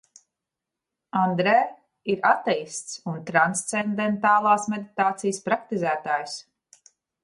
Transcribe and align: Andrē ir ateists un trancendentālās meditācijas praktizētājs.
Andrē 1.23 1.53
ir 2.15 2.25
ateists 2.31 2.97
un 3.13 3.21
trancendentālās 3.29 4.69
meditācijas 4.75 5.45
praktizētājs. 5.51 6.41